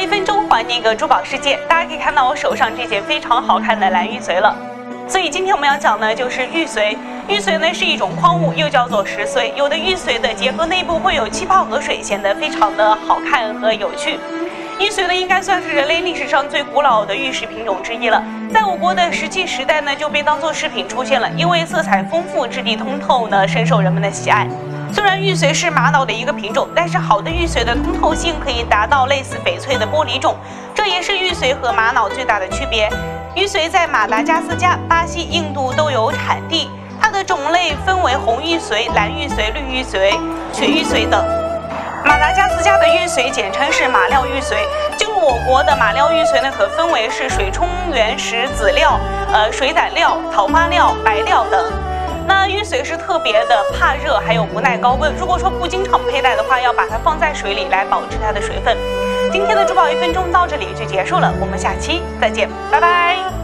[0.00, 4.54] 一分钟还你一个珠宝世界，大家可以看到我手上这件非常好看的蓝玉髓了。
[5.08, 6.96] 所以今天我们要讲的就是玉髓。
[7.26, 9.52] 玉髓呢是一种矿物，又叫做石髓。
[9.54, 14.20] 有的玉髓的结合内部会有气泡和水，显得非常的好看和有趣。
[14.78, 18.22] 玉髓呢应该算是人类历史上最古老的玉石品种之一了。
[18.54, 24.46] 在我国的石器时代呢就被当做饰品出现了，因为色彩丰富、质地通透呢，深受人们的喜爱。
[24.92, 30.36] 虽然玉髓是玛瑙的一个品种，但是好的玉髓的通透性可以达到类似翡翠的玻璃种，
[30.74, 32.90] 这也是玉髓和玛瑙最大的区别。
[33.34, 36.70] 玉髓在马达加斯加、巴西、印度都有产地。
[37.00, 40.18] 它的种类分为红玉髓、蓝玉髓、绿玉髓、
[40.52, 41.24] 雪玉髓等。
[42.04, 44.56] 马达加斯加的玉髓简称是马料玉髓。
[44.96, 48.98] 就我国的马料玉髓呢，可分为是水冲原石籽料、
[49.32, 51.72] 呃水胆料、桃花料、白料等。
[52.68, 55.10] 随时特别的怕热，还有不耐高温。
[55.16, 58.76] 如果说不经常佩戴的话，要把它放在水里来保持它的水分。
[59.32, 63.37] 今天的珠宝一分钟到这里就结束了，我们下期再见，拜拜。